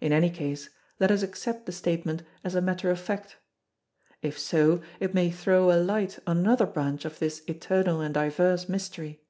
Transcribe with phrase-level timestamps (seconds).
[0.00, 3.36] In any case let us accept the statement as a matter of fact.
[4.22, 8.66] If so it may throw a light on another branch of this eternal and diverse
[8.66, 9.26] mystery.